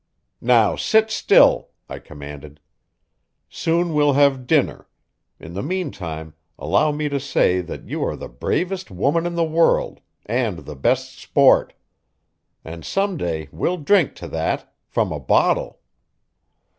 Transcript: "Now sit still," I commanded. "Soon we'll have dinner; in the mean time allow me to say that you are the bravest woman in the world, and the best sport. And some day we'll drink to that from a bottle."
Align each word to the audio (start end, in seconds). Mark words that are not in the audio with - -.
"Now 0.41 0.75
sit 0.75 1.11
still," 1.11 1.69
I 1.87 1.99
commanded. 1.99 2.59
"Soon 3.49 3.93
we'll 3.93 4.13
have 4.13 4.47
dinner; 4.47 4.87
in 5.39 5.53
the 5.53 5.61
mean 5.61 5.91
time 5.91 6.33
allow 6.57 6.91
me 6.91 7.07
to 7.07 7.19
say 7.19 7.61
that 7.61 7.87
you 7.87 8.03
are 8.05 8.15
the 8.15 8.27
bravest 8.27 8.89
woman 8.89 9.27
in 9.27 9.35
the 9.35 9.43
world, 9.43 10.01
and 10.25 10.65
the 10.65 10.75
best 10.75 11.19
sport. 11.19 11.73
And 12.65 12.83
some 12.83 13.15
day 13.15 13.47
we'll 13.51 13.77
drink 13.77 14.15
to 14.15 14.27
that 14.29 14.73
from 14.87 15.11
a 15.11 15.19
bottle." 15.19 15.79